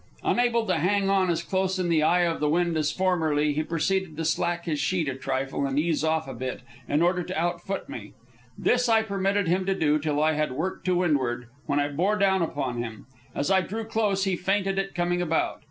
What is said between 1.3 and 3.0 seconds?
close in the eye of the wind as